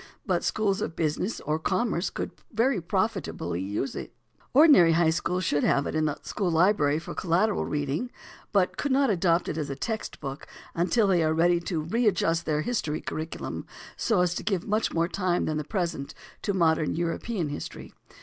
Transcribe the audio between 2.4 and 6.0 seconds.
very profitably use it. Ordinary high schools should have it